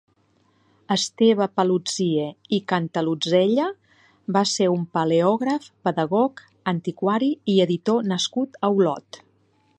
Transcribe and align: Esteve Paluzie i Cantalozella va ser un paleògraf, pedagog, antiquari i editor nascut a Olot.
Esteve 0.93 1.45
Paluzie 1.59 2.23
i 2.59 2.59
Cantalozella 2.73 3.67
va 4.39 4.43
ser 4.55 4.71
un 4.79 4.89
paleògraf, 4.99 5.69
pedagog, 5.89 6.45
antiquari 6.75 7.33
i 7.57 7.61
editor 7.69 8.05
nascut 8.15 8.61
a 8.61 8.73
Olot. 8.81 9.23